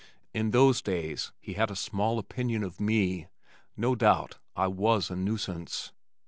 In 0.33 0.49
those 0.49 0.81
days 0.81 1.31
he 1.39 1.53
had 1.53 1.69
a 1.69 1.75
small 1.75 2.17
opinion 2.17 2.63
of 2.63 2.79
me. 2.79 3.27
No 3.77 3.93
doubt 3.93 4.39
I 4.55 4.65
was 4.65 5.11
a 5.11 5.15
nuisance. 5.15 5.91